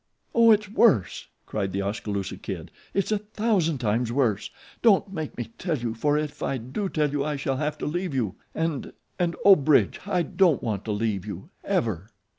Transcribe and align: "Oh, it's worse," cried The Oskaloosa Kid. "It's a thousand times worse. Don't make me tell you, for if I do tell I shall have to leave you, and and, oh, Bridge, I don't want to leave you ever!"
"Oh, 0.33 0.49
it's 0.49 0.67
worse," 0.67 1.27
cried 1.45 1.71
The 1.73 1.83
Oskaloosa 1.83 2.37
Kid. 2.37 2.71
"It's 2.91 3.11
a 3.11 3.19
thousand 3.19 3.77
times 3.77 4.11
worse. 4.11 4.49
Don't 4.81 5.13
make 5.13 5.37
me 5.37 5.51
tell 5.59 5.77
you, 5.77 5.93
for 5.93 6.17
if 6.17 6.41
I 6.41 6.57
do 6.57 6.89
tell 6.89 7.23
I 7.23 7.35
shall 7.35 7.57
have 7.57 7.77
to 7.77 7.85
leave 7.85 8.15
you, 8.15 8.33
and 8.55 8.93
and, 9.19 9.35
oh, 9.45 9.55
Bridge, 9.55 9.99
I 10.07 10.23
don't 10.23 10.63
want 10.63 10.85
to 10.85 10.91
leave 10.91 11.27
you 11.27 11.51
ever!" 11.63 12.09